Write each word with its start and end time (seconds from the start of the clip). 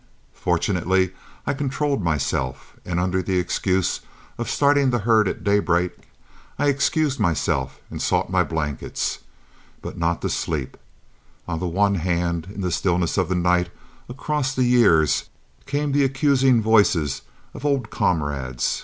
Fortunately 0.33 1.11
I 1.45 1.53
controlled 1.53 2.01
myself, 2.01 2.73
and 2.83 2.99
under 2.99 3.21
the 3.21 3.37
excuse 3.37 4.01
of 4.39 4.49
starting 4.49 4.89
the 4.89 4.97
herd 5.05 5.27
at 5.27 5.43
daybreak, 5.43 5.91
I 6.57 6.69
excused 6.69 7.19
myself 7.19 7.79
and 7.91 8.01
sought 8.01 8.31
my 8.31 8.41
blankets. 8.43 9.19
But 9.79 9.99
not 9.99 10.23
to 10.23 10.29
sleep. 10.31 10.75
On 11.47 11.59
the 11.59 11.67
one 11.67 11.93
hand, 12.01 12.47
in 12.51 12.61
the 12.61 12.71
stillness 12.71 13.15
of 13.19 13.29
the 13.29 13.35
night 13.35 13.69
and 14.07 14.17
across 14.17 14.55
the 14.55 14.65
years, 14.65 15.25
came 15.67 15.91
the 15.91 16.03
accusing 16.03 16.63
voices 16.63 17.21
of 17.53 17.63
old 17.63 17.91
comrades. 17.91 18.79